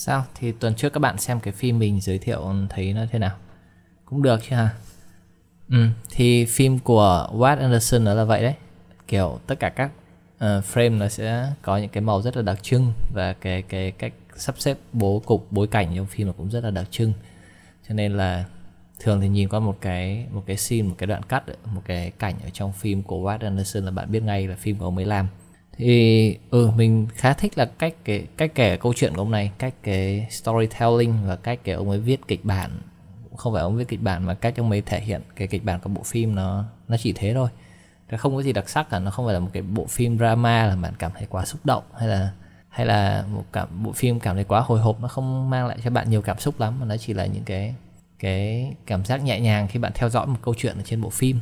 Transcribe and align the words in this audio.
sao? 0.00 0.24
Thì 0.34 0.52
tuần 0.52 0.74
trước 0.74 0.92
các 0.92 1.00
bạn 1.00 1.18
xem 1.18 1.40
cái 1.40 1.52
phim 1.52 1.78
mình 1.78 2.00
giới 2.00 2.18
thiệu 2.18 2.54
thấy 2.68 2.92
nó 2.92 3.06
thế 3.10 3.18
nào? 3.18 3.36
Cũng 4.04 4.22
được 4.22 4.40
chứ 4.48 4.56
hả? 4.56 4.70
Ừ 5.70 5.86
thì 6.10 6.44
phim 6.44 6.78
của 6.78 7.28
Wes 7.32 7.58
Anderson 7.58 8.04
nó 8.04 8.14
là 8.14 8.24
vậy 8.24 8.42
đấy. 8.42 8.54
Kiểu 9.08 9.40
tất 9.46 9.54
cả 9.60 9.68
các 9.68 9.90
uh, 10.36 10.40
frame 10.40 10.98
nó 10.98 11.08
sẽ 11.08 11.52
có 11.62 11.76
những 11.76 11.88
cái 11.88 12.00
màu 12.00 12.22
rất 12.22 12.36
là 12.36 12.42
đặc 12.42 12.62
trưng 12.62 12.92
và 13.14 13.32
cái 13.32 13.62
cái 13.62 13.90
cách 13.90 14.12
sắp 14.36 14.54
xếp 14.58 14.78
bố 14.92 15.22
cục 15.26 15.46
bối 15.50 15.66
cảnh 15.66 15.92
trong 15.96 16.06
phim 16.06 16.26
nó 16.26 16.32
cũng 16.32 16.50
rất 16.50 16.64
là 16.64 16.70
đặc 16.70 16.86
trưng. 16.90 17.12
Cho 17.88 17.94
nên 17.94 18.16
là 18.16 18.44
thường 18.98 19.20
thì 19.20 19.28
nhìn 19.28 19.48
qua 19.48 19.60
một 19.60 19.78
cái 19.80 20.26
một 20.30 20.42
cái 20.46 20.56
scene 20.56 20.82
một 20.82 20.94
cái 20.98 21.06
đoạn 21.06 21.22
cắt 21.22 21.44
một 21.64 21.82
cái 21.84 22.10
cảnh 22.10 22.34
ở 22.44 22.50
trong 22.52 22.72
phim 22.72 23.02
của 23.02 23.30
Wes 23.30 23.38
Anderson 23.40 23.84
là 23.84 23.90
bạn 23.90 24.12
biết 24.12 24.22
ngay 24.22 24.48
là 24.48 24.56
phim 24.56 24.76
của 24.76 24.84
ông 24.84 24.96
ấy 24.96 25.06
làm 25.06 25.28
thì 25.76 26.38
ừ 26.50 26.70
mình 26.76 27.06
khá 27.14 27.32
thích 27.32 27.58
là 27.58 27.64
cách 27.64 27.94
cái 28.04 28.26
cách 28.36 28.52
kể 28.54 28.76
câu 28.76 28.92
chuyện 28.96 29.14
của 29.14 29.22
ông 29.22 29.30
này, 29.30 29.50
cách 29.58 29.74
cái 29.82 30.26
storytelling 30.30 31.14
và 31.26 31.36
cách 31.36 31.60
cái 31.64 31.74
ông 31.74 31.90
ấy 31.90 31.98
viết 31.98 32.20
kịch 32.28 32.44
bản. 32.44 32.70
Không 33.36 33.52
phải 33.52 33.62
ông 33.62 33.76
viết 33.76 33.88
kịch 33.88 34.02
bản 34.02 34.26
mà 34.26 34.34
cách 34.34 34.54
ông 34.56 34.70
ấy 34.70 34.82
thể 34.86 35.00
hiện 35.00 35.22
cái 35.36 35.48
kịch 35.48 35.64
bản 35.64 35.80
của 35.80 35.90
bộ 35.90 36.02
phim 36.02 36.34
nó 36.34 36.64
nó 36.88 36.96
chỉ 36.96 37.12
thế 37.12 37.34
thôi. 37.34 37.48
Nó 38.10 38.18
không 38.18 38.36
có 38.36 38.42
gì 38.42 38.52
đặc 38.52 38.68
sắc 38.68 38.90
cả, 38.90 38.98
nó 38.98 39.10
không 39.10 39.26
phải 39.26 39.34
là 39.34 39.40
một 39.40 39.50
cái 39.52 39.62
bộ 39.62 39.86
phim 39.86 40.18
drama 40.18 40.66
là 40.66 40.76
bạn 40.76 40.94
cảm 40.98 41.12
thấy 41.14 41.26
quá 41.30 41.44
xúc 41.44 41.60
động 41.64 41.84
hay 41.98 42.08
là 42.08 42.30
hay 42.68 42.86
là 42.86 43.24
một 43.32 43.44
cảm, 43.52 43.84
bộ 43.84 43.92
phim 43.92 44.20
cảm 44.20 44.34
thấy 44.34 44.44
quá 44.44 44.60
hồi 44.60 44.80
hộp, 44.80 45.00
nó 45.00 45.08
không 45.08 45.50
mang 45.50 45.66
lại 45.66 45.78
cho 45.84 45.90
bạn 45.90 46.10
nhiều 46.10 46.22
cảm 46.22 46.38
xúc 46.38 46.60
lắm, 46.60 46.80
mà 46.80 46.86
nó 46.86 46.96
chỉ 46.96 47.14
là 47.14 47.26
những 47.26 47.44
cái 47.44 47.74
cái 48.18 48.72
cảm 48.86 49.04
giác 49.04 49.22
nhẹ 49.24 49.40
nhàng 49.40 49.68
khi 49.68 49.78
bạn 49.78 49.92
theo 49.94 50.08
dõi 50.08 50.26
một 50.26 50.38
câu 50.42 50.54
chuyện 50.58 50.76
ở 50.76 50.82
trên 50.84 51.00
bộ 51.00 51.10
phim. 51.10 51.40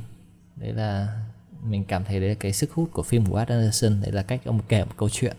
Đấy 0.57 0.73
là 0.73 1.09
mình 1.65 1.85
cảm 1.85 2.05
thấy 2.05 2.21
đấy 2.21 2.29
là 2.29 2.35
cái 2.35 2.53
sức 2.53 2.73
hút 2.73 2.89
của 2.93 3.03
phim 3.03 3.27
của 3.27 3.39
Wes 3.39 3.45
Anderson 3.49 4.01
đấy 4.01 4.13
là 4.13 4.23
cách 4.23 4.41
ông 4.45 4.61
kể 4.69 4.85
một 4.85 4.93
câu 4.97 5.09
chuyện 5.09 5.37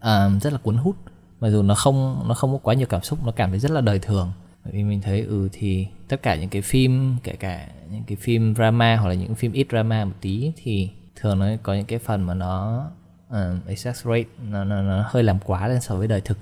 à, 0.00 0.30
rất 0.40 0.52
là 0.52 0.58
cuốn 0.58 0.76
hút. 0.76 0.96
Mặc 1.40 1.50
dù 1.50 1.62
nó 1.62 1.74
không 1.74 2.24
nó 2.28 2.34
không 2.34 2.52
có 2.52 2.58
quá 2.58 2.74
nhiều 2.74 2.86
cảm 2.86 3.02
xúc 3.02 3.18
nó 3.24 3.32
cảm 3.32 3.50
thấy 3.50 3.58
rất 3.58 3.70
là 3.70 3.80
đời 3.80 3.98
thường. 3.98 4.32
Bởi 4.64 4.72
vì 4.72 4.82
mình 4.82 5.00
thấy 5.00 5.20
ừ 5.20 5.48
thì 5.52 5.86
tất 6.08 6.22
cả 6.22 6.34
những 6.34 6.48
cái 6.48 6.62
phim 6.62 7.16
kể 7.22 7.32
cả 7.32 7.68
những 7.90 8.02
cái 8.06 8.16
phim 8.16 8.54
drama 8.54 8.96
hoặc 8.96 9.08
là 9.08 9.14
những 9.14 9.34
phim 9.34 9.52
ít 9.52 9.66
drama 9.70 10.04
một 10.04 10.14
tí 10.20 10.52
thì 10.56 10.90
thường 11.16 11.38
nó 11.38 11.46
có 11.62 11.74
những 11.74 11.84
cái 11.84 11.98
phần 11.98 12.22
mà 12.22 12.34
nó 12.34 12.86
uh, 13.28 13.66
exaggerate 13.66 14.28
nó, 14.50 14.64
nó, 14.64 14.82
nó 14.82 15.04
hơi 15.06 15.22
làm 15.22 15.38
quá 15.44 15.68
lên 15.68 15.80
so 15.80 15.94
với 15.96 16.08
đời 16.08 16.20
thực. 16.20 16.38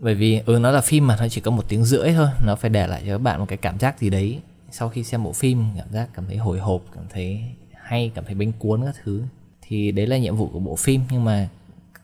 Bởi 0.00 0.14
vì 0.14 0.40
ừ 0.46 0.58
nó 0.58 0.70
là 0.70 0.80
phim 0.80 1.06
mà 1.06 1.16
nó 1.20 1.28
chỉ 1.28 1.40
có 1.40 1.50
một 1.50 1.64
tiếng 1.68 1.84
rưỡi 1.84 2.12
thôi 2.12 2.28
nó 2.46 2.56
phải 2.56 2.70
để 2.70 2.86
lại 2.86 3.02
cho 3.06 3.12
các 3.12 3.18
bạn 3.18 3.40
một 3.40 3.46
cái 3.48 3.58
cảm 3.58 3.78
giác 3.78 3.98
gì 3.98 4.10
đấy. 4.10 4.40
Sau 4.70 4.88
khi 4.88 5.04
xem 5.04 5.22
bộ 5.22 5.32
phim 5.32 5.64
cảm 5.76 5.88
giác 5.92 6.08
cảm 6.14 6.26
thấy 6.26 6.36
hồi 6.36 6.58
hộp 6.58 6.82
cảm 6.94 7.04
thấy 7.10 7.44
hay 7.90 8.10
cảm 8.14 8.24
thấy 8.24 8.34
bánh 8.34 8.52
cuốn 8.58 8.84
các 8.84 8.94
thứ 9.04 9.22
thì 9.62 9.92
đấy 9.92 10.06
là 10.06 10.18
nhiệm 10.18 10.36
vụ 10.36 10.48
của 10.52 10.58
bộ 10.58 10.76
phim 10.76 11.00
nhưng 11.10 11.24
mà 11.24 11.48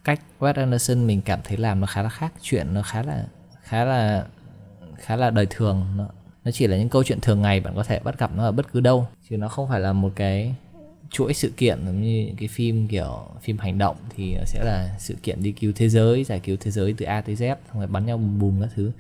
cách 0.04 0.20
Wes 0.40 0.52
Anderson 0.54 1.06
mình 1.06 1.20
cảm 1.24 1.40
thấy 1.44 1.56
làm 1.56 1.80
nó 1.80 1.86
khá 1.86 2.02
là 2.02 2.08
khác 2.08 2.32
chuyện 2.42 2.74
nó 2.74 2.82
khá 2.82 3.02
là 3.02 3.24
khá 3.62 3.84
là 3.84 4.26
khá 4.96 5.16
là 5.16 5.30
đời 5.30 5.46
thường 5.50 5.86
nó, 5.96 6.06
nó 6.44 6.50
chỉ 6.50 6.66
là 6.66 6.76
những 6.76 6.88
câu 6.88 7.04
chuyện 7.04 7.20
thường 7.20 7.42
ngày 7.42 7.60
bạn 7.60 7.74
có 7.76 7.84
thể 7.84 7.98
bắt 7.98 8.18
gặp 8.18 8.30
nó 8.36 8.44
ở 8.44 8.52
bất 8.52 8.72
cứ 8.72 8.80
đâu 8.80 9.08
chứ 9.28 9.36
nó 9.36 9.48
không 9.48 9.68
phải 9.68 9.80
là 9.80 9.92
một 9.92 10.12
cái 10.16 10.54
chuỗi 11.10 11.34
sự 11.34 11.52
kiện 11.56 11.78
giống 11.86 12.02
như 12.02 12.24
những 12.26 12.36
cái 12.36 12.48
phim 12.48 12.88
kiểu 12.88 13.28
phim 13.42 13.58
hành 13.58 13.78
động 13.78 13.96
thì 14.16 14.34
nó 14.34 14.44
sẽ 14.46 14.64
là 14.64 14.96
sự 14.98 15.16
kiện 15.22 15.42
đi 15.42 15.52
cứu 15.52 15.72
thế 15.76 15.88
giới 15.88 16.24
giải 16.24 16.40
cứu 16.40 16.56
thế 16.60 16.70
giới 16.70 16.94
từ 16.96 17.06
A 17.06 17.20
tới 17.20 17.34
Z 17.34 17.56
xong 17.68 17.78
rồi 17.78 17.86
bắn 17.86 18.06
nhau 18.06 18.16
bùm 18.16 18.38
bùm 18.38 18.60
các 18.60 18.70
thứ 18.74 18.90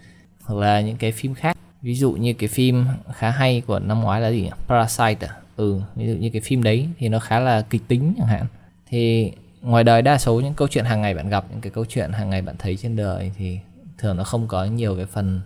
hoặc 0.42 0.60
là 0.60 0.80
những 0.80 0.96
cái 0.96 1.12
phim 1.12 1.34
khác 1.34 1.56
ví 1.82 1.94
dụ 1.94 2.12
như 2.12 2.34
cái 2.34 2.48
phim 2.48 2.84
khá 3.14 3.30
hay 3.30 3.62
của 3.66 3.78
năm 3.78 4.00
ngoái 4.00 4.20
là 4.20 4.30
gì 4.30 4.42
nhỉ? 4.42 4.50
Parasite 4.68 5.26
à? 5.26 5.36
Ừ 5.56 5.80
ví 5.96 6.06
dụ 6.06 6.14
như 6.14 6.30
cái 6.30 6.40
phim 6.40 6.62
đấy 6.62 6.88
thì 6.98 7.08
nó 7.08 7.18
khá 7.18 7.40
là 7.40 7.62
kịch 7.62 7.82
tính 7.88 8.14
chẳng 8.18 8.26
hạn. 8.26 8.46
Thì 8.88 9.32
ngoài 9.62 9.84
đời 9.84 10.02
đa 10.02 10.18
số 10.18 10.40
những 10.40 10.54
câu 10.54 10.68
chuyện 10.68 10.84
hàng 10.84 11.00
ngày 11.00 11.14
bạn 11.14 11.28
gặp 11.28 11.44
những 11.50 11.60
cái 11.60 11.70
câu 11.70 11.84
chuyện 11.88 12.12
hàng 12.12 12.30
ngày 12.30 12.42
bạn 12.42 12.54
thấy 12.58 12.76
trên 12.76 12.96
đời 12.96 13.32
thì 13.36 13.58
thường 13.98 14.16
nó 14.16 14.24
không 14.24 14.48
có 14.48 14.64
nhiều 14.64 14.96
cái 14.96 15.06
phần 15.06 15.40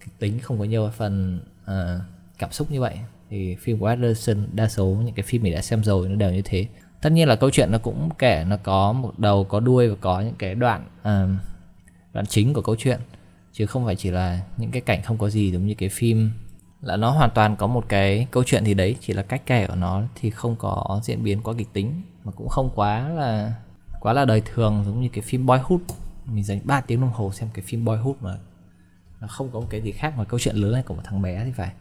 kịch 0.00 0.18
tính 0.18 0.38
không 0.38 0.58
có 0.58 0.64
nhiều 0.64 0.84
cái 0.84 0.92
phần 0.96 1.40
uh, 1.64 2.02
cảm 2.38 2.52
xúc 2.52 2.70
như 2.70 2.80
vậy. 2.80 2.94
Thì 3.30 3.54
phim 3.54 3.78
của 3.78 3.86
Anderson 3.86 4.46
đa 4.52 4.68
số 4.68 4.86
những 4.86 5.14
cái 5.14 5.22
phim 5.22 5.42
mình 5.42 5.54
đã 5.54 5.62
xem 5.62 5.84
rồi 5.84 6.08
nó 6.08 6.14
đều 6.14 6.30
như 6.30 6.42
thế. 6.44 6.66
Tất 7.00 7.12
nhiên 7.12 7.28
là 7.28 7.36
câu 7.36 7.50
chuyện 7.50 7.72
nó 7.72 7.78
cũng 7.78 8.08
kể 8.18 8.44
nó 8.48 8.56
có 8.56 8.92
một 8.92 9.18
đầu 9.18 9.44
có 9.44 9.60
đuôi 9.60 9.88
và 9.88 9.96
có 10.00 10.20
những 10.20 10.34
cái 10.38 10.54
đoạn 10.54 10.84
uh, 11.00 11.40
đoạn 12.12 12.26
chính 12.26 12.52
của 12.52 12.62
câu 12.62 12.76
chuyện. 12.78 13.00
Chứ 13.52 13.66
không 13.66 13.84
phải 13.84 13.96
chỉ 13.96 14.10
là 14.10 14.40
những 14.56 14.70
cái 14.70 14.80
cảnh 14.80 15.02
không 15.02 15.18
có 15.18 15.30
gì 15.30 15.52
giống 15.52 15.66
như 15.66 15.74
cái 15.74 15.88
phim 15.88 16.30
là 16.86 16.96
nó 16.96 17.10
hoàn 17.10 17.30
toàn 17.34 17.56
có 17.56 17.66
một 17.66 17.84
cái 17.88 18.26
câu 18.30 18.44
chuyện 18.44 18.64
thì 18.64 18.74
đấy, 18.74 18.96
chỉ 19.00 19.12
là 19.12 19.22
cách 19.22 19.42
kể 19.46 19.66
của 19.66 19.74
nó 19.74 20.02
thì 20.14 20.30
không 20.30 20.56
có 20.56 21.00
diễn 21.02 21.24
biến 21.24 21.42
quá 21.42 21.54
kịch 21.58 21.72
tính, 21.72 22.02
mà 22.24 22.32
cũng 22.32 22.48
không 22.48 22.70
quá 22.74 23.08
là 23.08 23.54
quá 24.00 24.12
là 24.12 24.24
đời 24.24 24.42
thường 24.54 24.82
giống 24.86 25.00
như 25.00 25.08
cái 25.08 25.22
phim 25.22 25.46
Boyhood. 25.46 25.80
Mình 26.26 26.44
dành 26.44 26.60
3 26.64 26.80
tiếng 26.80 27.00
đồng 27.00 27.12
hồ 27.12 27.32
xem 27.32 27.48
cái 27.54 27.64
phim 27.68 27.84
Boyhood 27.84 28.16
mà 28.20 28.36
nó 29.20 29.26
không 29.26 29.50
có 29.52 29.60
một 29.60 29.66
cái 29.70 29.80
gì 29.80 29.92
khác 29.92 30.12
ngoài 30.16 30.26
câu 30.30 30.40
chuyện 30.40 30.56
lớn 30.56 30.72
này 30.72 30.82
của 30.82 30.94
một 30.94 31.02
thằng 31.04 31.22
bé 31.22 31.44
thì 31.44 31.52
phải. 31.52 31.72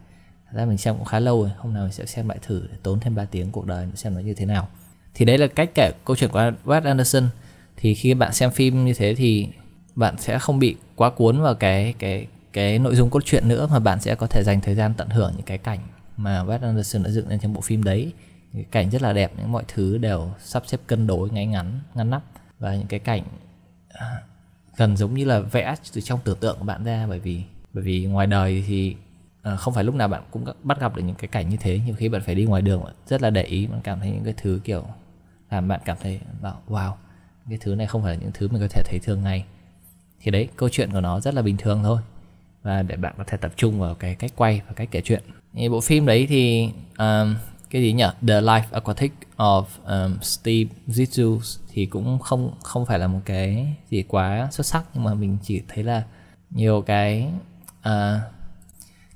Thật 0.46 0.58
ra 0.58 0.66
mình 0.66 0.78
xem 0.78 0.96
cũng 0.96 1.06
khá 1.06 1.20
lâu 1.20 1.42
rồi, 1.42 1.52
hôm 1.58 1.74
nào 1.74 1.84
mình 1.84 1.92
sẽ 1.92 2.06
xem 2.06 2.30
lại 2.30 2.38
thử 2.42 2.68
để 2.72 2.78
tốn 2.84 3.00
thêm 3.00 3.16
3 3.16 3.26
tiếng 3.26 3.52
cuộc 3.52 3.66
đời 3.66 3.88
xem 3.96 4.14
nó 4.14 4.20
như 4.20 4.34
thế 4.34 4.46
nào. 4.46 4.68
Thì 5.14 5.26
đấy 5.26 5.38
là 5.38 5.48
cách 5.48 5.70
kể 5.76 5.92
câu 6.06 6.16
chuyện 6.16 6.30
của 6.30 6.52
Wes 6.66 6.84
Anderson. 6.84 7.30
Thì 7.78 7.94
khi 7.94 8.14
bạn 8.14 8.34
xem 8.34 8.52
phim 8.52 8.86
như 8.86 8.94
thế 8.94 9.16
thì 9.16 9.48
bạn 9.96 10.18
sẽ 10.18 10.40
không 10.40 10.60
bị 10.60 10.76
quá 10.96 11.10
cuốn 11.10 11.42
vào 11.42 11.56
cái 11.56 11.94
cái 12.00 12.28
cái 12.56 12.80
nội 12.80 12.96
dung 12.96 13.10
cốt 13.10 13.26
truyện 13.26 13.48
nữa 13.48 13.68
mà 13.72 13.80
bạn 13.80 14.00
sẽ 14.00 14.16
có 14.16 14.28
thể 14.28 14.44
dành 14.44 14.62
thời 14.62 14.76
gian 14.76 14.94
tận 14.94 15.10
hưởng 15.10 15.34
những 15.36 15.46
cái 15.46 15.58
cảnh 15.58 15.80
mà 16.18 16.44
Wes 16.44 16.62
Anderson 16.62 17.04
đã 17.04 17.10
dựng 17.10 17.28
lên 17.28 17.40
trong 17.40 17.54
bộ 17.54 17.62
phim 17.62 17.84
đấy. 17.84 18.14
Những 18.54 18.64
cái 18.64 18.72
cảnh 18.72 18.92
rất 18.92 19.02
là 19.02 19.14
đẹp 19.14 19.32
những 19.38 19.52
mọi 19.52 19.64
thứ 19.68 19.98
đều 19.98 20.32
sắp 20.40 20.64
xếp 20.66 20.78
cân 20.88 21.08
đối 21.08 21.30
ngay 21.30 21.46
ngắn 21.46 21.80
ngăn 21.96 22.10
nắp. 22.10 22.24
Và 22.60 22.76
những 22.76 22.88
cái 22.88 23.00
cảnh 23.00 23.24
à, 23.90 24.22
gần 24.78 24.98
giống 24.98 25.14
như 25.14 25.26
là 25.26 25.40
vẽ 25.40 25.76
từ 25.94 26.02
trong 26.02 26.20
tưởng 26.24 26.38
tượng 26.40 26.58
của 26.60 26.66
bạn 26.66 26.84
ra 26.84 27.06
bởi 27.10 27.20
vì 27.20 27.44
bởi 27.74 27.84
vì 27.84 28.06
ngoài 28.06 28.28
đời 28.28 28.64
thì 28.68 28.96
à, 29.42 29.56
không 29.56 29.74
phải 29.74 29.84
lúc 29.84 29.96
nào 29.96 30.08
bạn 30.08 30.24
cũng 30.32 30.46
bắt 30.64 30.80
gặp 30.80 30.96
được 30.96 31.04
những 31.04 31.16
cái 31.16 31.28
cảnh 31.28 31.50
như 31.50 31.58
thế. 31.60 31.80
Nhiều 31.86 31.96
khi 31.96 32.10
bạn 32.10 32.22
phải 32.22 32.36
đi 32.36 32.46
ngoài 32.46 32.62
đường 32.62 32.84
rất 33.08 33.22
là 33.22 33.30
để 33.30 33.44
ý 33.44 33.68
bạn 33.68 33.82
cảm 33.84 34.00
thấy 34.00 34.12
những 34.12 34.24
cái 34.24 34.34
thứ 34.38 34.60
kiểu 34.64 34.86
làm 35.52 35.68
bạn 35.68 35.80
cảm 35.86 35.98
thấy 36.02 36.20
bảo 36.42 36.62
wow 36.68 36.94
cái 37.50 37.58
thứ 37.62 37.76
này 37.76 37.88
không 37.88 38.04
phải 38.04 38.16
là 38.16 38.22
những 38.22 38.32
thứ 38.34 38.48
mình 38.48 38.62
có 38.62 38.68
thể 38.70 38.84
thấy 38.86 39.00
thường 39.04 39.24
ngày. 39.24 39.46
Thì 40.20 40.32
đấy 40.32 40.50
câu 40.56 40.70
chuyện 40.70 40.92
của 40.92 41.02
nó 41.02 41.20
rất 41.20 41.34
là 41.34 41.42
bình 41.42 41.58
thường 41.58 41.82
thôi 41.84 42.00
và 42.66 42.84
để 42.84 42.96
bạn 42.96 43.14
có 43.18 43.24
thể 43.28 43.38
tập 43.38 43.52
trung 43.56 43.80
vào 43.80 43.96
cái 43.96 44.16
cách 44.16 44.32
quay 44.36 44.62
và 44.68 44.74
cách 44.74 44.88
kể 44.92 45.02
chuyện. 45.02 45.24
Thì 45.54 45.70
bộ 45.70 45.82
phim 45.82 46.06
đấy 46.06 46.26
thì 46.30 46.70
um, 46.98 47.36
cái 47.70 47.82
gì 47.82 47.94
nhỉ 47.94 48.06
The 48.28 48.42
Life 48.42 48.64
Aquatic 48.72 49.12
of 49.38 49.64
um, 49.86 50.18
Steve 50.22 50.70
Zissou 50.88 51.40
thì 51.74 51.86
cũng 51.86 52.20
không 52.20 52.54
không 52.64 52.86
phải 52.86 53.00
là 53.00 53.08
một 53.08 53.20
cái 53.26 53.76
gì 53.90 54.04
quá 54.08 54.48
xuất 54.52 54.66
sắc 54.66 54.84
nhưng 54.94 55.04
mà 55.04 55.14
mình 55.14 55.38
chỉ 55.44 55.62
thấy 55.68 55.84
là 55.84 56.04
nhiều 56.50 56.82
cái 56.82 57.28
uh, 57.80 58.22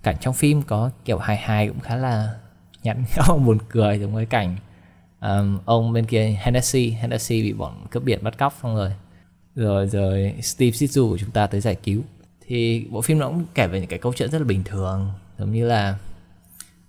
cảnh 0.04 0.16
trong 0.22 0.34
phim 0.34 0.62
có 0.62 0.92
kiểu 1.06 1.18
hài 1.18 1.38
hài 1.38 1.68
cũng 1.68 1.80
khá 1.80 1.96
là 1.96 2.34
nhẵn 2.84 3.04
nhẽo 3.16 3.38
buồn 3.38 3.58
cười 3.70 4.00
giống 4.00 4.14
với 4.14 4.26
cảnh 4.26 4.56
um, 5.22 5.60
ông 5.66 5.94
bên 5.94 6.06
kia 6.06 6.38
Hennessy. 6.40 6.90
Hennessy 6.90 7.44
bị 7.44 7.54
bọn 7.54 7.88
cướp 7.92 8.04
biển 8.04 8.24
bắt 8.24 8.38
cóc 8.38 8.54
xong 8.64 8.76
rồi. 8.76 8.92
Rồi 9.56 9.88
rồi 9.88 10.34
Steve 10.42 10.72
Zissou 10.72 11.10
của 11.10 11.18
chúng 11.18 11.32
ta 11.32 11.48
tới 11.48 11.62
giải 11.62 11.76
cứu 11.76 12.02
thì 12.50 12.88
bộ 12.90 13.02
phim 13.02 13.20
nó 13.20 13.28
cũng 13.28 13.46
kể 13.54 13.68
về 13.68 13.80
những 13.80 13.90
cái 13.90 14.00
câu 14.00 14.14
chuyện 14.14 14.32
rất 14.32 14.40
là 14.40 14.46
bình 14.46 14.64
thường 14.64 15.12
giống 15.38 15.52
như 15.52 15.68
là 15.68 15.98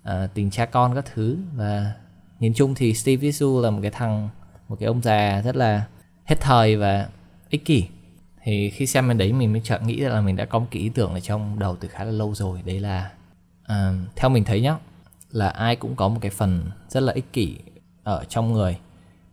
uh, 0.03 0.15
tình 0.35 0.51
cha 0.51 0.67
con 0.67 0.95
các 0.95 1.05
thứ. 1.15 1.39
Và 1.55 1.93
nhìn 2.39 2.55
chung 2.55 2.75
thì 2.75 2.95
Steve 2.95 3.29
Zissou 3.29 3.61
là 3.61 3.71
một 3.71 3.79
cái 3.83 3.91
thằng 3.91 4.29
một 4.69 4.77
cái 4.81 4.87
ông 4.87 5.03
già 5.03 5.43
rất 5.45 5.57
là 5.57 5.87
hết 6.25 6.37
thời 6.41 6.77
và 6.77 7.09
ích 7.51 7.65
kỷ. 7.65 7.85
Thì 8.43 8.71
khi 8.71 8.87
xem 8.87 9.09
bên 9.09 9.19
đấy 9.19 9.33
mình 9.33 9.53
mới 9.53 9.61
chợt 9.65 9.83
nghĩ 9.83 9.97
là 9.97 10.21
mình 10.21 10.37
đã 10.37 10.45
có 10.45 10.59
một 10.59 10.67
cái 10.71 10.83
ý 10.83 10.89
tưởng 10.89 11.13
ở 11.13 11.21
trong 11.21 11.59
đầu 11.59 11.77
từ 11.77 11.89
khá 11.89 12.05
là 12.05 12.11
lâu 12.11 12.35
rồi. 12.35 12.63
Đấy 12.65 12.81
là 12.81 13.11
uh, 13.65 13.97
theo 14.17 14.31
mình 14.31 14.45
thấy 14.45 14.61
nhá 14.61 14.77
là 15.31 15.49
ai 15.49 15.77
cũng 15.77 15.97
có 15.97 16.09
một 16.09 16.19
cái 16.21 16.31
phần 16.31 16.71
rất 16.89 17.01
là 17.01 17.13
ích 17.13 17.33
kỷ 17.33 17.57
ở 18.03 18.25
trong 18.29 18.53
người. 18.53 18.79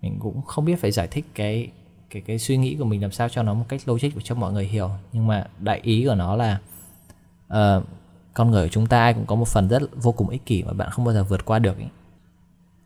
Mình 0.01 0.19
cũng 0.19 0.41
không 0.41 0.65
biết 0.65 0.75
phải 0.81 0.91
giải 0.91 1.07
thích 1.07 1.25
cái 1.35 1.71
cái 2.09 2.21
cái 2.21 2.39
suy 2.39 2.57
nghĩ 2.57 2.75
của 2.75 2.85
mình 2.85 3.01
làm 3.01 3.11
sao 3.11 3.29
cho 3.29 3.43
nó 3.43 3.53
một 3.53 3.65
cách 3.69 3.81
logic 3.85 4.09
để 4.15 4.21
cho 4.23 4.35
mọi 4.35 4.53
người 4.53 4.65
hiểu. 4.65 4.89
Nhưng 5.13 5.27
mà 5.27 5.47
đại 5.59 5.79
ý 5.83 6.05
của 6.05 6.15
nó 6.15 6.35
là 6.35 6.59
uh, 7.47 7.83
con 8.33 8.51
người 8.51 8.65
của 8.65 8.71
chúng 8.71 8.87
ta 8.87 8.99
ai 8.99 9.13
cũng 9.13 9.25
có 9.25 9.35
một 9.35 9.47
phần 9.47 9.67
rất 9.67 9.83
vô 9.95 10.11
cùng 10.11 10.29
ích 10.29 10.45
kỷ 10.45 10.63
mà 10.63 10.73
bạn 10.73 10.89
không 10.91 11.05
bao 11.05 11.13
giờ 11.13 11.23
vượt 11.23 11.45
qua 11.45 11.59
được 11.59 11.77
ý. 11.77 11.85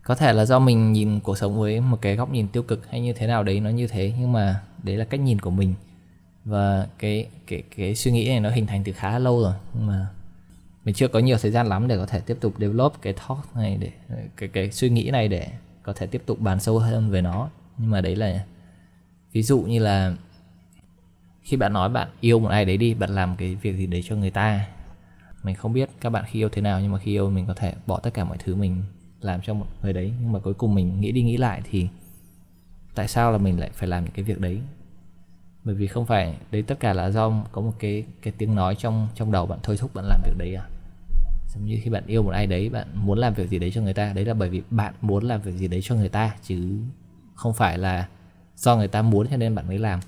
có 0.03 0.15
thể 0.15 0.33
là 0.33 0.45
do 0.45 0.59
mình 0.59 0.93
nhìn 0.93 1.19
cuộc 1.19 1.37
sống 1.37 1.59
với 1.59 1.81
một 1.81 1.97
cái 2.01 2.15
góc 2.15 2.31
nhìn 2.31 2.47
tiêu 2.47 2.63
cực 2.63 2.89
hay 2.89 3.01
như 3.01 3.13
thế 3.13 3.27
nào 3.27 3.43
đấy 3.43 3.59
nó 3.59 3.69
như 3.69 3.87
thế 3.87 4.13
nhưng 4.19 4.31
mà 4.31 4.61
đấy 4.83 4.97
là 4.97 5.05
cách 5.05 5.19
nhìn 5.19 5.39
của 5.39 5.49
mình. 5.49 5.73
Và 6.45 6.87
cái 6.99 7.27
cái 7.47 7.63
cái 7.77 7.95
suy 7.95 8.11
nghĩ 8.11 8.27
này 8.29 8.39
nó 8.39 8.49
hình 8.49 8.67
thành 8.67 8.83
từ 8.83 8.91
khá 8.91 9.19
lâu 9.19 9.41
rồi 9.41 9.53
nhưng 9.73 9.87
mà 9.87 10.07
mình 10.85 10.95
chưa 10.95 11.07
có 11.07 11.19
nhiều 11.19 11.37
thời 11.41 11.51
gian 11.51 11.67
lắm 11.67 11.87
để 11.87 11.97
có 11.97 12.05
thể 12.05 12.19
tiếp 12.19 12.37
tục 12.41 12.53
develop 12.59 12.93
cái 13.01 13.13
thought 13.13 13.55
này 13.55 13.77
để 13.79 13.91
cái 14.37 14.49
cái 14.49 14.71
suy 14.71 14.89
nghĩ 14.89 15.09
này 15.11 15.27
để 15.27 15.47
có 15.83 15.93
thể 15.93 16.07
tiếp 16.07 16.23
tục 16.25 16.39
bàn 16.39 16.59
sâu 16.59 16.79
hơn 16.79 17.09
về 17.09 17.21
nó. 17.21 17.49
Nhưng 17.77 17.91
mà 17.91 18.01
đấy 18.01 18.15
là 18.15 18.43
ví 19.31 19.43
dụ 19.43 19.61
như 19.61 19.79
là 19.79 20.15
khi 21.41 21.57
bạn 21.57 21.73
nói 21.73 21.89
bạn 21.89 22.07
yêu 22.19 22.39
một 22.39 22.47
ai 22.47 22.65
đấy 22.65 22.77
đi, 22.77 22.93
bạn 22.93 23.09
làm 23.09 23.35
cái 23.35 23.55
việc 23.55 23.77
gì 23.77 23.87
đấy 23.87 24.03
cho 24.05 24.15
người 24.15 24.31
ta. 24.31 24.67
Mình 25.43 25.55
không 25.55 25.73
biết 25.73 25.89
các 26.01 26.09
bạn 26.09 26.25
khi 26.27 26.39
yêu 26.39 26.49
thế 26.49 26.61
nào, 26.61 26.81
nhưng 26.81 26.91
mà 26.91 26.97
khi 26.97 27.11
yêu 27.11 27.29
mình 27.29 27.45
có 27.45 27.53
thể 27.53 27.73
bỏ 27.87 27.99
tất 27.99 28.13
cả 28.13 28.23
mọi 28.23 28.37
thứ 28.37 28.55
mình 28.55 28.83
làm 29.21 29.41
cho 29.41 29.53
một 29.53 29.65
người 29.81 29.93
đấy. 29.93 30.13
Nhưng 30.21 30.31
mà 30.31 30.39
cuối 30.39 30.53
cùng 30.53 30.75
mình 30.75 31.01
nghĩ 31.01 31.11
đi 31.11 31.23
nghĩ 31.23 31.37
lại 31.37 31.61
thì 31.71 31.87
tại 32.95 33.07
sao 33.07 33.31
là 33.31 33.37
mình 33.37 33.59
lại 33.59 33.69
phải 33.73 33.89
làm 33.89 34.03
những 34.03 34.13
cái 34.13 34.25
việc 34.25 34.39
đấy? 34.39 34.61
Bởi 35.63 35.75
vì 35.75 35.87
không 35.87 36.05
phải 36.05 36.37
đấy 36.51 36.61
tất 36.61 36.79
cả 36.79 36.93
là 36.93 37.09
do 37.09 37.43
có 37.51 37.61
một 37.61 37.73
cái 37.79 38.05
cái 38.21 38.33
tiếng 38.37 38.55
nói 38.55 38.75
trong 38.75 39.07
trong 39.15 39.31
đầu 39.31 39.45
bạn 39.45 39.59
thôi 39.63 39.77
thúc 39.77 39.93
bạn 39.93 40.05
làm 40.05 40.21
việc 40.25 40.37
đấy 40.37 40.55
à? 40.55 40.65
Giống 41.53 41.65
như 41.65 41.79
khi 41.83 41.89
bạn 41.89 42.03
yêu 42.07 42.23
một 42.23 42.31
ai 42.31 42.47
đấy, 42.47 42.69
bạn 42.69 42.87
muốn 42.93 43.17
làm 43.17 43.33
việc 43.33 43.49
gì 43.49 43.59
đấy 43.59 43.71
cho 43.73 43.81
người 43.81 43.93
ta. 43.93 44.13
Đấy 44.13 44.25
là 44.25 44.33
bởi 44.33 44.49
vì 44.49 44.61
bạn 44.69 44.93
muốn 45.01 45.23
làm 45.23 45.41
việc 45.41 45.51
gì 45.51 45.67
đấy 45.67 45.81
cho 45.83 45.95
người 45.95 46.09
ta, 46.09 46.35
chứ 46.41 46.79
không 47.35 47.53
phải 47.53 47.77
là 47.77 48.07
do 48.61 48.75
người 48.75 48.87
ta 48.87 49.01
muốn 49.01 49.27
cho 49.27 49.37
nên 49.37 49.55
bạn 49.55 49.67
mới 49.67 49.77
làm. 49.77 49.99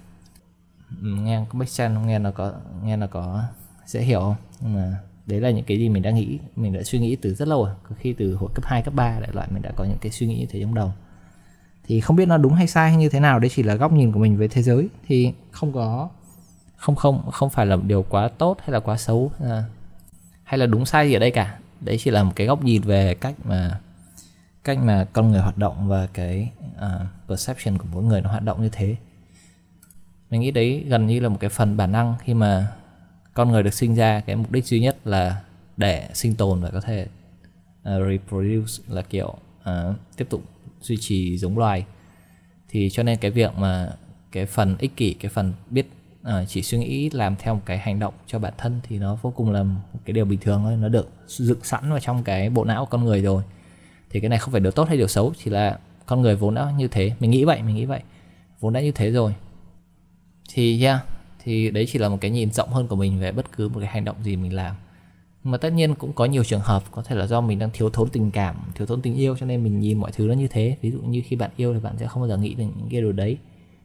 Ừ, 1.01 1.07
nghe 1.07 1.45
có 1.49 1.59
make 1.59 1.71
không? 1.77 2.07
Nghe 2.07 2.19
nó 2.19 2.31
có 2.31 2.53
nghe 2.83 2.97
nó 2.97 3.07
có 3.07 3.43
dễ 3.85 4.01
hiểu 4.01 4.19
không? 4.19 4.35
Nhưng 4.61 4.73
mà 4.75 4.97
đấy 5.25 5.41
là 5.41 5.49
những 5.49 5.65
cái 5.65 5.77
gì 5.77 5.89
mình 5.89 6.03
đã 6.03 6.11
nghĩ. 6.11 6.39
Mình 6.55 6.73
đã 6.73 6.83
suy 6.83 6.99
nghĩ 6.99 7.15
từ 7.15 7.33
rất 7.33 7.47
lâu 7.47 7.65
rồi. 7.65 7.75
Có 7.89 7.95
khi 7.99 8.13
từ 8.13 8.35
hồi 8.35 8.49
cấp 8.55 8.65
2, 8.65 8.81
cấp 8.81 8.93
3 8.93 9.19
đại 9.19 9.29
loại 9.33 9.47
mình 9.51 9.61
đã 9.61 9.71
có 9.75 9.83
những 9.83 9.97
cái 10.01 10.11
suy 10.11 10.27
nghĩ 10.27 10.39
như 10.39 10.45
thế 10.49 10.61
trong 10.61 10.75
đầu. 10.75 10.93
Thì 11.87 12.01
không 12.01 12.15
biết 12.15 12.27
nó 12.27 12.37
đúng 12.37 12.53
hay 12.53 12.67
sai 12.67 12.89
hay 12.89 12.97
như 12.97 13.09
thế 13.09 13.19
nào. 13.19 13.39
Đấy 13.39 13.51
chỉ 13.55 13.63
là 13.63 13.75
góc 13.75 13.91
nhìn 13.91 14.11
của 14.11 14.19
mình 14.19 14.37
về 14.37 14.47
thế 14.47 14.61
giới. 14.61 14.87
Thì 15.07 15.33
không 15.51 15.73
có 15.73 16.09
không 16.75 16.95
không 16.95 17.31
không 17.31 17.49
phải 17.49 17.65
là 17.65 17.77
điều 17.87 18.03
quá 18.09 18.29
tốt 18.37 18.57
hay 18.59 18.71
là 18.71 18.79
quá 18.79 18.97
xấu 18.97 19.31
à, 19.39 19.63
hay 20.43 20.57
là 20.57 20.65
đúng 20.65 20.85
sai 20.85 21.07
gì 21.07 21.13
ở 21.13 21.19
đây 21.19 21.31
cả. 21.31 21.59
Đấy 21.81 21.97
chỉ 21.97 22.11
là 22.11 22.23
một 22.23 22.31
cái 22.35 22.47
góc 22.47 22.63
nhìn 22.63 22.81
về 22.81 23.13
cách 23.13 23.35
mà 23.43 23.79
cách 24.63 24.77
mà 24.77 25.07
con 25.13 25.31
người 25.31 25.41
hoạt 25.41 25.57
động 25.57 25.87
và 25.87 26.07
cái 26.13 26.51
uh, 26.75 27.07
perception 27.29 27.77
của 27.77 27.85
mỗi 27.93 28.03
người 28.03 28.21
nó 28.21 28.29
hoạt 28.29 28.43
động 28.43 28.61
như 28.61 28.69
thế. 28.71 28.95
Mình 30.29 30.41
nghĩ 30.41 30.51
đấy 30.51 30.83
gần 30.87 31.07
như 31.07 31.19
là 31.19 31.29
một 31.29 31.37
cái 31.39 31.49
phần 31.49 31.77
bản 31.77 31.91
năng 31.91 32.15
khi 32.23 32.33
mà 32.33 32.67
con 33.33 33.51
người 33.51 33.63
được 33.63 33.73
sinh 33.73 33.95
ra 33.95 34.19
cái 34.19 34.35
mục 34.35 34.51
đích 34.51 34.65
duy 34.65 34.79
nhất 34.79 34.97
là 35.05 35.41
để 35.77 36.09
sinh 36.13 36.35
tồn 36.35 36.61
và 36.61 36.69
có 36.69 36.81
thể 36.81 37.07
uh, 37.81 38.07
reproduce 38.09 38.83
là 38.87 39.01
kiểu 39.01 39.35
uh, 39.69 39.95
tiếp 40.17 40.27
tục 40.29 40.43
duy 40.81 40.97
trì 40.99 41.37
giống 41.37 41.57
loài. 41.57 41.85
Thì 42.69 42.89
cho 42.89 43.03
nên 43.03 43.19
cái 43.19 43.31
việc 43.31 43.57
mà 43.57 43.91
cái 44.31 44.45
phần 44.45 44.75
ích 44.77 44.95
kỷ 44.95 45.13
cái 45.13 45.29
phần 45.29 45.53
biết 45.69 45.91
uh, 46.21 46.27
chỉ 46.47 46.61
suy 46.61 46.77
nghĩ 46.77 47.09
làm 47.09 47.35
theo 47.35 47.55
một 47.55 47.61
cái 47.65 47.77
hành 47.77 47.99
động 47.99 48.13
cho 48.27 48.39
bản 48.39 48.53
thân 48.57 48.79
thì 48.83 48.99
nó 48.99 49.15
vô 49.15 49.31
cùng 49.35 49.51
là 49.51 49.63
một 49.63 49.99
cái 50.05 50.13
điều 50.13 50.25
bình 50.25 50.39
thường 50.39 50.61
thôi. 50.63 50.77
Nó 50.77 50.89
được 50.89 51.09
dựng 51.27 51.63
sẵn 51.63 51.89
vào 51.89 51.99
trong 51.99 52.23
cái 52.23 52.49
bộ 52.49 52.63
não 52.63 52.85
của 52.85 52.89
con 52.89 53.03
người 53.03 53.21
rồi 53.21 53.43
thì 54.13 54.19
cái 54.19 54.29
này 54.29 54.39
không 54.39 54.51
phải 54.51 54.61
điều 54.61 54.71
tốt 54.71 54.87
hay 54.87 54.97
điều 54.97 55.07
xấu, 55.07 55.33
chỉ 55.43 55.51
là 55.51 55.79
con 56.05 56.21
người 56.21 56.35
vốn 56.35 56.55
đã 56.55 56.73
như 56.77 56.87
thế. 56.87 57.11
Mình 57.19 57.31
nghĩ 57.31 57.43
vậy, 57.43 57.61
mình 57.61 57.75
nghĩ 57.75 57.85
vậy. 57.85 58.01
Vốn 58.59 58.73
đã 58.73 58.81
như 58.81 58.91
thế 58.91 59.11
rồi. 59.11 59.35
Thì, 60.53 60.83
yeah, 60.83 61.05
thì 61.43 61.71
đấy 61.71 61.85
chỉ 61.91 61.99
là 61.99 62.09
một 62.09 62.17
cái 62.21 62.31
nhìn 62.31 62.51
rộng 62.51 62.69
hơn 62.69 62.87
của 62.87 62.95
mình 62.95 63.19
về 63.19 63.31
bất 63.31 63.45
cứ 63.57 63.69
một 63.69 63.79
cái 63.79 63.89
hành 63.89 64.05
động 64.05 64.15
gì 64.23 64.35
mình 64.35 64.53
làm. 64.53 64.75
Mà 65.43 65.57
tất 65.57 65.73
nhiên 65.73 65.95
cũng 65.95 66.13
có 66.13 66.25
nhiều 66.25 66.43
trường 66.43 66.61
hợp, 66.61 66.83
có 66.91 67.03
thể 67.03 67.15
là 67.15 67.27
do 67.27 67.41
mình 67.41 67.59
đang 67.59 67.69
thiếu 67.73 67.89
thốn 67.89 68.09
tình 68.09 68.31
cảm, 68.31 68.55
thiếu 68.75 68.87
thốn 68.87 69.01
tình 69.01 69.15
yêu, 69.15 69.35
cho 69.39 69.45
nên 69.45 69.63
mình 69.63 69.79
nhìn 69.79 69.99
mọi 69.99 70.11
thứ 70.11 70.27
nó 70.27 70.33
như 70.33 70.47
thế. 70.47 70.77
Ví 70.81 70.91
dụ 70.91 70.99
như 70.99 71.21
khi 71.25 71.35
bạn 71.35 71.51
yêu 71.55 71.73
thì 71.73 71.79
bạn 71.79 71.97
sẽ 71.97 72.07
không 72.07 72.21
bao 72.21 72.29
giờ 72.29 72.37
nghĩ 72.37 72.53
đến 72.53 72.71
những 72.77 72.89
cái 72.89 73.01
điều 73.01 73.11
đấy. 73.11 73.37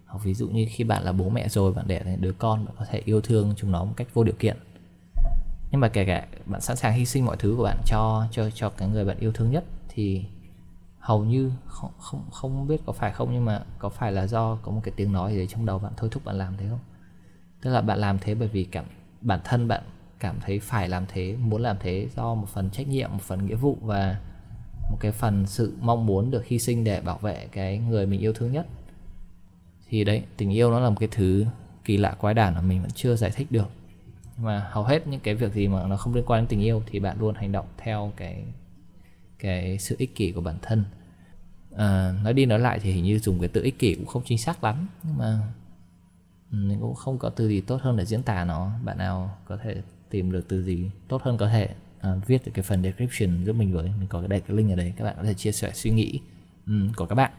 Hoặc 0.06 0.25
ví 0.25 0.34
dụ 0.34 0.48
như 0.48 0.66
khi 0.70 0.84
bạn 0.84 1.04
là 1.04 1.12
bố 1.12 1.28
mẹ 1.28 1.48
rồi, 1.48 1.72
bạn 1.72 1.88
đẻ 1.88 2.02
thành 2.04 2.20
đứa 2.20 2.32
con, 2.32 2.64
bạn 2.64 2.75
có 2.78 2.84
thể 2.90 3.02
yêu 3.04 3.20
thương 3.20 3.54
chúng 3.56 3.72
nó 3.72 3.84
một 3.84 3.92
cách 3.96 4.08
vô 4.14 4.25
điều 4.25 4.34
kiện. 4.38 4.56
Nhưng 5.70 5.80
mà 5.80 5.88
kể 5.88 6.04
cả 6.04 6.26
bạn 6.46 6.60
sẵn 6.60 6.76
sàng 6.76 6.92
hy 6.92 7.04
sinh 7.04 7.25
mọi 7.25 7.36
thứ 7.36 7.54
của 7.56 7.62
bạn 7.62 7.78
cho 7.86 8.26
cho 8.32 8.50
cho 8.50 8.69
cái 8.69 8.88
người 8.88 9.04
bạn 9.04 9.16
yêu 9.20 9.32
thương 9.32 9.50
nhất 9.50 9.64
thì 9.88 10.25
hầu 10.99 11.25
như 11.25 11.52
không 11.67 11.90
không 11.99 12.23
không 12.31 12.67
biết 12.67 12.81
có 12.87 12.93
phải 12.93 13.12
không, 13.12 13.32
nhưng 13.32 13.44
mà 13.44 13.62
có 13.79 13.88
phải 13.88 14.12
là 14.12 14.26
do 14.26 14.58
có 14.62 14.73
một 14.73 14.81
cái 14.85 14.93
tiếng 14.96 15.12
nói 15.12 15.35
gì 15.35 15.46
trong 15.50 15.67
đầu 15.67 15.79
bạn, 15.79 15.93
thôi 15.96 16.08
thúc 16.12 16.25
bạn 16.25 16.38
làm 16.38 16.56
thế 16.56 16.67
không? 16.70 16.79
Tức 17.62 17.70
là 17.70 17.81
bạn 17.81 17.99
làm 17.99 18.19
thế 18.19 18.35
bởi 18.35 18.49
vì 18.49 18.64
cảm, 18.64 18.85
bản 19.20 19.40
thân 19.44 19.69
bạn 19.69 19.82
cảm 20.19 20.37
thấy 20.40 20.61
phải 20.61 20.88
làm 20.88 21.05
thế, 21.08 21.37
muốn 21.37 21.62
làm 21.62 21.76
thế 21.81 22.08
do 22.17 22.35
một 22.35 22.49
phần 22.49 22.70
trách 22.70 22.88
nhiệm, 22.88 23.11
một 23.12 23.23
phần 23.23 23.46
nghĩa 23.46 23.55
vụ 23.55 23.79
và 23.82 24.20
một 24.90 24.96
cái 25.00 25.12
phần 25.12 25.46
sự 25.46 25.76
mong 25.81 26.06
muốn 26.06 26.31
được 26.31 26.44
hy 26.44 26.58
sinh 26.58 26.85
để 26.85 27.00
bảo 27.00 27.19
vệ 27.19 27.49
cái 27.52 27.79
người 27.79 28.06
mình 28.06 28.20
yêu 28.20 28.32
thương 28.32 28.52
nhất. 28.52 28.67
Thì 29.88 30.05
đấy, 30.05 30.23
tình 30.37 30.52
yêu 30.52 30.70
nó 30.70 30.81
là 30.81 30.90
một 30.90 30.96
cái 31.00 31.08
thứ 31.12 31.46
kỳ 31.85 31.96
lạ 31.96 32.17
quái 32.20 32.35
đản 32.35 32.55
mà 32.55 32.61
mình 32.61 32.82
vẫn 32.82 32.90
chưa 32.90 33.17
giải 33.17 33.31
thích 33.31 33.46
được. 33.50 33.70
Mà 34.38 34.69
hầu 34.70 34.85
hết 34.85 35.06
những 35.06 35.20
cái 35.20 35.35
việc 35.35 35.52
gì 35.52 35.69
mà 35.69 35.87
nó 35.87 35.96
không 35.96 36.14
liên 36.14 36.25
quan 36.26 36.40
đến 36.40 36.49
tình 36.49 36.61
yêu 36.61 36.82
thì 36.87 37.00
bạn 37.00 37.20
luôn 37.20 37.35
hành 37.35 37.52
động 37.52 37.67
theo 37.76 38.12
cái 38.17 38.44
cái 39.38 39.79
sự 39.79 39.96
ích 39.99 40.14
kỷ 40.14 40.32
của 40.32 40.40
bản 40.40 40.58
thân. 40.62 40.85
À, 41.76 42.14
nói 42.25 42.32
đi 42.32 42.46
nói 42.46 42.58
lại 42.58 42.79
thì 42.82 42.93
hình 42.93 43.05
như 43.05 43.19
dùng 43.19 43.40
cái 43.40 43.49
từ 43.49 43.62
ích 43.62 43.79
kỷ 43.79 43.94
cũng 43.94 44.06
không 44.06 44.23
chính 44.26 44.38
xác 44.38 44.64
lắm 44.64 44.88
nhưng 45.02 45.19
mà 45.19 45.40
ừ, 46.52 46.56
mình 46.56 46.81
cũng 46.81 46.94
không 46.94 47.19
có 47.19 47.29
từ 47.29 47.49
gì 47.49 47.61
tốt 47.61 47.82
hơn 47.82 47.96
để 47.96 48.05
diễn 48.05 48.23
tả 48.23 48.44
nó. 48.44 48.70
Bạn 48.85 48.99
nào 48.99 49.38
có 49.49 49.56
thể 49.56 49.82
tìm 50.11 50.32
được 50.32 50.49
từ 50.49 50.62
gì 50.62 50.90
tốt 51.08 51.23
hơn 51.23 51.38
có 51.38 51.49
thể 51.49 51.69
à, 52.00 52.14
viết 52.26 52.46
được 52.46 52.52
cái 52.55 52.62
phần 52.62 52.82
description 52.82 53.44
giúp 53.44 53.56
mình 53.56 53.73
với. 53.73 53.93
Mình 53.99 54.08
có 54.08 54.20
cái 54.20 54.29
để 54.29 54.40
cái 54.40 54.56
link 54.56 54.70
ở 54.70 54.76
đây 54.76 54.93
các 54.96 55.05
bạn 55.05 55.14
có 55.17 55.23
thể 55.23 55.35
chia 55.35 55.52
sẻ 55.52 55.70
suy 55.75 55.90
nghĩ 55.90 56.20
um, 56.67 56.93
của 56.93 57.06
các 57.06 57.14
bạn. 57.14 57.32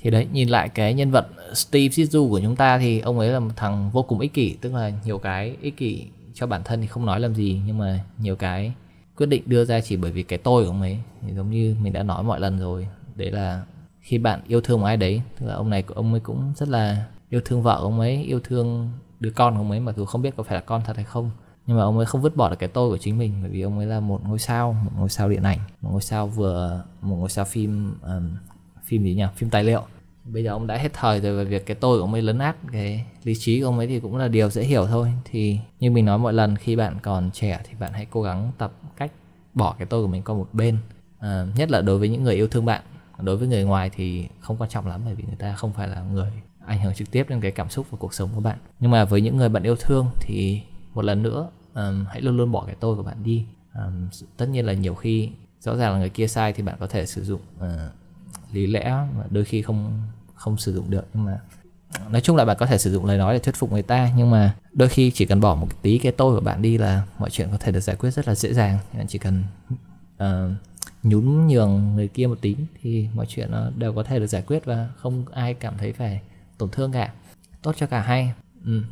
Thì 0.00 0.10
đấy 0.10 0.28
nhìn 0.32 0.48
lại 0.48 0.68
cái 0.68 0.94
nhân 0.94 1.10
vật 1.10 1.28
Steve 1.54 1.88
Zissou 1.88 2.28
của 2.28 2.40
chúng 2.40 2.56
ta 2.56 2.78
thì 2.78 3.00
ông 3.00 3.18
ấy 3.18 3.28
là 3.28 3.40
một 3.40 3.50
thằng 3.56 3.90
vô 3.90 4.02
cùng 4.02 4.20
ích 4.20 4.34
kỷ 4.34 4.56
tức 4.60 4.74
là 4.74 4.92
nhiều 5.04 5.18
cái 5.18 5.56
ích 5.60 5.76
kỷ 5.76 6.06
cho 6.34 6.46
bản 6.46 6.62
thân 6.64 6.80
thì 6.80 6.86
không 6.86 7.06
nói 7.06 7.20
làm 7.20 7.34
gì 7.34 7.60
nhưng 7.66 7.78
mà 7.78 8.04
nhiều 8.18 8.36
cái 8.36 8.72
quyết 9.20 9.26
định 9.26 9.42
đưa 9.46 9.64
ra 9.64 9.80
chỉ 9.80 9.96
bởi 9.96 10.10
vì 10.10 10.22
cái 10.22 10.38
tôi 10.38 10.64
của 10.64 10.70
ông 10.70 10.80
ấy. 10.80 10.98
Thì 11.22 11.32
giống 11.34 11.50
như 11.50 11.76
mình 11.82 11.92
đã 11.92 12.02
nói 12.02 12.22
mọi 12.22 12.40
lần 12.40 12.58
rồi 12.58 12.88
đấy 13.14 13.30
là 13.30 13.62
khi 14.00 14.18
bạn 14.18 14.40
yêu 14.46 14.60
thương 14.60 14.80
một 14.80 14.86
ai 14.86 14.96
đấy 14.96 15.22
tức 15.38 15.46
là 15.46 15.54
ông 15.54 15.70
này 15.70 15.84
ông 15.94 16.12
ấy 16.12 16.20
cũng 16.20 16.52
rất 16.56 16.68
là 16.68 17.04
yêu 17.30 17.40
thương 17.44 17.62
vợ 17.62 17.78
ông 17.80 18.00
ấy 18.00 18.22
yêu 18.22 18.40
thương 18.44 18.90
đứa 19.20 19.30
con 19.30 19.54
của 19.54 19.60
ông 19.60 19.70
ấy 19.70 19.80
mặc 19.80 19.96
dù 19.96 20.04
không 20.04 20.22
biết 20.22 20.36
có 20.36 20.42
phải 20.42 20.54
là 20.54 20.60
con 20.60 20.82
thật 20.84 20.96
hay 20.96 21.04
không. 21.04 21.30
Nhưng 21.66 21.76
mà 21.76 21.82
ông 21.82 21.96
ấy 21.96 22.06
không 22.06 22.22
vứt 22.22 22.36
bỏ 22.36 22.50
được 22.50 22.56
cái 22.58 22.68
tôi 22.68 22.90
của 22.90 22.98
chính 22.98 23.18
mình 23.18 23.32
bởi 23.42 23.50
vì 23.50 23.60
ông 23.62 23.78
ấy 23.78 23.86
là 23.86 24.00
một 24.00 24.20
ngôi 24.24 24.38
sao 24.38 24.72
một 24.84 24.90
ngôi 24.96 25.08
sao 25.08 25.28
điện 25.28 25.42
ảnh 25.42 25.58
một 25.80 25.90
ngôi 25.92 26.02
sao 26.02 26.26
vừa 26.26 26.84
một 27.02 27.16
ngôi 27.16 27.28
sao 27.28 27.44
phim 27.44 27.94
um, 28.02 28.30
phim 28.84 29.04
gì 29.04 29.14
nhỉ? 29.14 29.24
Phim 29.36 29.50
tài 29.50 29.64
liệu. 29.64 29.82
Bây 30.24 30.44
giờ 30.44 30.50
ông 30.50 30.66
đã 30.66 30.76
hết 30.76 30.92
thời 30.92 31.20
rồi 31.20 31.36
về 31.36 31.44
việc 31.44 31.66
cái 31.66 31.74
tôi 31.74 31.98
của 31.98 32.04
ông 32.04 32.12
ấy 32.12 32.22
lấn 32.22 32.38
át 32.38 32.56
cái 32.72 33.04
lý 33.24 33.34
trí 33.38 33.60
của 33.60 33.66
ông 33.66 33.78
ấy 33.78 33.86
thì 33.86 34.00
cũng 34.00 34.16
là 34.16 34.28
điều 34.28 34.50
dễ 34.50 34.62
hiểu 34.62 34.86
thôi. 34.86 35.12
Thì 35.24 35.58
như 35.80 35.90
mình 35.90 36.04
nói 36.04 36.18
mọi 36.18 36.32
lần 36.32 36.56
khi 36.56 36.76
bạn 36.76 36.96
còn 37.02 37.30
trẻ 37.32 37.60
thì 37.64 37.74
bạn 37.80 37.92
hãy 37.92 38.06
cố 38.10 38.22
gắng 38.22 38.52
tập 38.58 38.72
bỏ 39.54 39.74
cái 39.78 39.86
tôi 39.86 40.02
của 40.02 40.08
mình 40.08 40.22
qua 40.22 40.34
một 40.34 40.48
bên. 40.52 40.78
À, 41.18 41.46
nhất 41.56 41.70
là 41.70 41.80
đối 41.80 41.98
với 41.98 42.08
những 42.08 42.22
người 42.22 42.34
yêu 42.34 42.48
thương 42.48 42.64
bạn. 42.64 42.82
Đối 43.22 43.36
với 43.36 43.48
người 43.48 43.64
ngoài 43.64 43.90
thì 43.90 44.28
không 44.40 44.56
quan 44.56 44.70
trọng 44.70 44.86
lắm 44.86 45.00
bởi 45.04 45.14
vì 45.14 45.24
người 45.24 45.36
ta 45.36 45.54
không 45.56 45.72
phải 45.72 45.88
là 45.88 46.02
người 46.02 46.32
ảnh 46.66 46.80
hưởng 46.80 46.94
trực 46.94 47.10
tiếp 47.10 47.26
đến 47.28 47.40
cái 47.40 47.50
cảm 47.50 47.70
xúc 47.70 47.86
và 47.90 47.98
cuộc 48.00 48.14
sống 48.14 48.30
của 48.34 48.40
bạn. 48.40 48.58
Nhưng 48.80 48.90
mà 48.90 49.04
với 49.04 49.20
những 49.20 49.36
người 49.36 49.48
bạn 49.48 49.62
yêu 49.62 49.76
thương 49.76 50.06
thì 50.20 50.62
một 50.94 51.04
lần 51.04 51.22
nữa 51.22 51.50
um, 51.74 52.04
hãy 52.08 52.20
luôn 52.20 52.36
luôn 52.36 52.52
bỏ 52.52 52.64
cái 52.66 52.76
tôi 52.80 52.96
của 52.96 53.02
bạn 53.02 53.22
đi. 53.22 53.46
Um, 53.74 54.08
tất 54.36 54.48
nhiên 54.48 54.66
là 54.66 54.72
nhiều 54.72 54.94
khi 54.94 55.30
rõ 55.60 55.76
ràng 55.76 55.92
là 55.92 55.98
người 55.98 56.08
kia 56.08 56.26
sai 56.26 56.52
thì 56.52 56.62
bạn 56.62 56.76
có 56.80 56.86
thể 56.86 57.06
sử 57.06 57.24
dụng 57.24 57.40
uh, 57.58 57.70
lý 58.52 58.66
lẽ 58.66 58.84
mà 59.16 59.24
đôi 59.30 59.44
khi 59.44 59.62
không 59.62 60.00
không 60.34 60.56
sử 60.56 60.74
dụng 60.74 60.90
được. 60.90 61.04
Nhưng 61.14 61.24
mà 61.24 61.40
nói 62.10 62.20
chung 62.20 62.36
là 62.36 62.44
bạn 62.44 62.56
có 62.60 62.66
thể 62.66 62.78
sử 62.78 62.92
dụng 62.92 63.04
lời 63.04 63.18
nói 63.18 63.34
để 63.34 63.38
thuyết 63.38 63.56
phục 63.56 63.72
người 63.72 63.82
ta 63.82 64.10
nhưng 64.16 64.30
mà 64.30 64.54
đôi 64.72 64.88
khi 64.88 65.10
chỉ 65.10 65.24
cần 65.24 65.40
bỏ 65.40 65.54
một 65.54 65.68
tí 65.82 65.98
cái 65.98 66.12
tôi 66.12 66.34
của 66.34 66.40
bạn 66.40 66.62
đi 66.62 66.78
là 66.78 67.02
mọi 67.18 67.30
chuyện 67.30 67.48
có 67.50 67.56
thể 67.60 67.72
được 67.72 67.80
giải 67.80 67.96
quyết 67.96 68.10
rất 68.10 68.28
là 68.28 68.34
dễ 68.34 68.52
dàng. 68.52 68.78
Bạn 68.92 69.06
chỉ 69.08 69.18
cần 69.18 69.42
uh, 70.22 70.26
nhún 71.02 71.46
nhường 71.46 71.94
người 71.94 72.08
kia 72.08 72.26
một 72.26 72.38
tí 72.40 72.56
thì 72.82 73.08
mọi 73.14 73.26
chuyện 73.26 73.50
nó 73.50 73.70
đều 73.76 73.92
có 73.92 74.02
thể 74.02 74.18
được 74.18 74.26
giải 74.26 74.42
quyết 74.42 74.64
và 74.64 74.88
không 74.96 75.24
ai 75.32 75.54
cảm 75.54 75.74
thấy 75.78 75.92
phải 75.92 76.20
tổn 76.58 76.68
thương 76.70 76.92
cả. 76.92 77.12
Tốt 77.62 77.74
cho 77.78 77.86
cả 77.86 78.00
hai. 78.00 78.32
Ừ. 78.64 78.82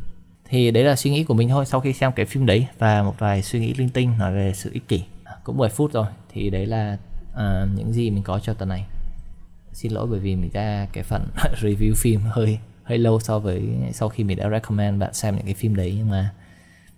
thì 0.44 0.70
đấy 0.70 0.84
là 0.84 0.96
suy 0.96 1.10
nghĩ 1.10 1.24
của 1.24 1.34
mình 1.34 1.48
thôi 1.48 1.66
sau 1.66 1.80
khi 1.80 1.92
xem 1.92 2.12
cái 2.12 2.26
phim 2.26 2.46
đấy 2.46 2.66
và 2.78 3.02
một 3.02 3.14
vài 3.18 3.42
suy 3.42 3.60
nghĩ 3.60 3.74
linh 3.74 3.88
tinh 3.88 4.12
nói 4.18 4.34
về 4.34 4.52
sự 4.54 4.70
ích 4.72 4.88
kỷ. 4.88 5.02
Cũng 5.44 5.56
10 5.56 5.68
phút 5.68 5.92
rồi 5.92 6.06
thì 6.32 6.50
đấy 6.50 6.66
là 6.66 6.98
uh, 7.32 7.68
những 7.76 7.92
gì 7.92 8.10
mình 8.10 8.22
có 8.22 8.38
cho 8.38 8.54
tuần 8.54 8.68
này. 8.68 8.84
Xin 9.72 9.92
lỗi 9.92 10.06
bởi 10.10 10.20
vì 10.20 10.36
mình 10.36 10.50
ra 10.52 10.86
cái 10.92 11.04
phần 11.04 11.28
review 11.62 11.94
phim 11.94 12.20
hơi 12.20 12.58
hơi 12.88 12.98
lâu 12.98 13.20
so 13.20 13.38
với 13.38 13.62
sau 13.92 14.08
khi 14.08 14.24
mình 14.24 14.38
đã 14.38 14.50
recommend 14.50 15.00
bạn 15.00 15.14
xem 15.14 15.36
những 15.36 15.44
cái 15.44 15.54
phim 15.54 15.76
đấy 15.76 15.94
nhưng 15.98 16.10
mà 16.10 16.30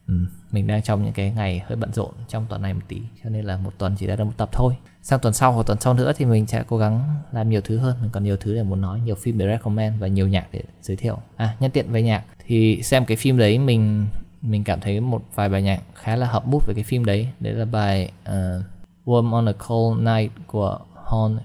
um, 0.09 0.27
mình 0.53 0.67
đang 0.67 0.83
trong 0.83 1.05
những 1.05 1.13
cái 1.13 1.33
ngày 1.37 1.63
hơi 1.67 1.77
bận 1.77 1.93
rộn 1.93 2.11
trong 2.29 2.47
tuần 2.49 2.63
này 2.63 2.75
một 2.75 2.81
tí 2.89 3.01
cho 3.25 3.31
nên 3.31 3.45
là 3.45 3.57
một 3.57 3.73
tuần 3.79 3.97
chỉ 3.99 4.07
ra 4.07 4.17
được 4.17 4.25
một 4.25 4.33
tập 4.37 4.49
thôi. 4.53 4.77
Sang 5.03 5.21
tuần 5.21 5.35
sau 5.35 5.53
hoặc 5.53 5.67
tuần 5.67 5.81
sau 5.81 5.95
nữa 5.95 6.13
thì 6.17 6.25
mình 6.25 6.47
sẽ 6.47 6.65
cố 6.69 6.79
gắng 6.79 7.15
làm 7.33 7.51
nhiều 7.51 7.61
thứ 7.61 7.79
hơn 7.79 7.97
mình 8.03 8.11
còn 8.11 8.25
nhiều 8.25 8.37
thứ 8.37 8.55
để 8.55 8.63
muốn 8.63 8.81
nói 8.81 9.01
nhiều 9.01 9.15
phim 9.15 9.39
để 9.39 9.47
recommend 9.47 10.01
và 10.01 10.07
nhiều 10.07 10.29
nhạc 10.29 10.47
để 10.53 10.63
giới 10.83 10.97
thiệu. 10.97 11.19
À 11.37 11.57
nhân 11.61 11.71
tiện 11.71 11.93
về 11.93 12.03
nhạc 12.03 12.25
thì 12.47 12.83
xem 12.83 13.05
cái 13.05 13.17
phim 13.17 13.39
đấy 13.39 13.59
mình 13.59 14.07
mình 14.43 14.65
cảm 14.65 14.81
thấy 14.81 15.01
một 15.01 15.23
vài 15.35 15.49
bài 15.49 15.63
nhạc 15.63 15.81
khá 15.95 16.17
là 16.17 16.27
hợp 16.27 16.47
bút 16.47 16.67
với 16.67 16.75
cái 16.75 16.85
phim 16.85 17.05
đấy. 17.05 17.29
Đấy 17.41 17.53
là 17.53 17.65
bài 17.65 18.13
ờ, 18.25 18.59
uh, 18.59 19.09
Warm 19.09 19.33
on 19.33 19.49
a 19.49 19.53
Cold 19.69 20.01
Night 20.01 20.33
của 20.47 20.79
Horn 20.95 21.39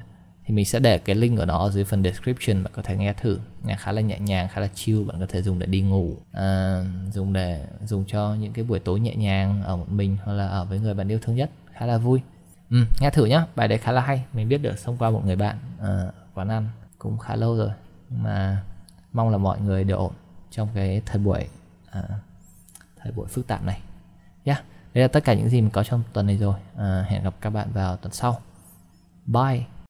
thì 0.46 0.54
mình 0.54 0.66
sẽ 0.66 0.80
để 0.80 0.98
cái 0.98 1.16
link 1.16 1.40
ở 1.40 1.46
đó 1.46 1.58
ở 1.58 1.72
dưới 1.72 1.84
phần 1.84 2.04
description 2.04 2.64
bạn 2.64 2.74
có 2.76 2.82
thể 2.82 2.98
nghe 2.98 3.14
thử. 3.14 3.40
Nghe 3.64 3.76
khá 3.80 3.92
là 3.92 4.02
nhẹ 4.02 4.20
nhàng 4.20 4.48
khá 4.48 4.62
là 4.62 4.68
chill 4.76 5.04
bạn 5.04 5.20
có 5.20 5.26
thể 5.30 5.42
dùng 5.42 5.60
để 5.60 5.66
đi 5.66 5.82
ngủ. 5.82 6.18
À, 6.32 6.82
dùng 7.12 7.34
để 7.34 7.66
dùng 7.86 8.06
cho 8.08 8.36
những 8.36 8.54
cái 8.54 8.66
buổi 8.66 8.80
tối 8.80 9.00
nhẹ 9.00 9.16
nhàng 9.16 9.64
ở 9.64 9.76
một 9.76 9.90
mình 9.90 10.18
hoặc 10.24 10.34
là 10.34 10.48
ở 10.48 10.66
với 10.66 10.80
người 10.80 10.94
bạn 10.94 11.08
yêu 11.08 11.20
thương 11.22 11.36
nhất. 11.36 11.50
Khá 11.74 11.86
là 11.86 11.98
vui. 11.98 12.22
Ừ, 12.70 12.78
nghe 13.02 13.10
thử 13.10 13.26
nhá. 13.26 13.46
Bài 13.56 13.68
đấy 13.68 13.78
khá 13.78 13.92
là 13.92 14.02
hay. 14.02 14.24
Mình 14.34 14.50
biết 14.50 14.58
được 14.58 14.84
thông 14.84 14.98
qua 14.98 15.10
một 15.10 15.26
người 15.26 15.36
bạn 15.36 15.58
à, 15.82 16.12
quán 16.34 16.50
ăn 16.50 16.70
cũng 16.98 17.18
khá 17.18 17.36
lâu 17.36 17.58
rồi. 17.58 17.72
Nhưng 18.10 18.24
mà 18.24 18.64
mong 19.14 19.30
là 19.30 19.38
mọi 19.38 19.62
người 19.62 19.84
đều 19.84 19.98
ổn 19.98 20.14
trong 20.52 20.70
cái 20.76 21.02
thời 21.06 21.20
buổi 21.20 21.48
à, 21.92 22.04
thời 23.00 23.12
buổi 23.12 23.28
phức 23.28 23.48
tạp 23.48 23.64
này. 23.64 23.80
Yeah 24.44 24.64
đây 24.96 25.02
là 25.02 25.08
tất 25.08 25.24
cả 25.24 25.34
những 25.34 25.50
gì 25.50 25.62
mình 25.62 25.70
có 25.70 25.84
trong 25.84 26.04
tuần 26.14 26.28
này 26.28 26.38
rồi. 26.38 26.56
À, 26.78 27.06
hẹn 27.08 27.24
gặp 27.24 27.34
các 27.42 27.50
bạn 27.50 27.72
vào 27.74 27.98
tuần 27.98 28.14
sau. 28.14 28.42
Bye. 29.26 29.75